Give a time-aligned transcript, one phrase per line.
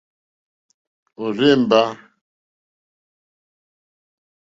[1.23, 1.81] Òrzèmbá.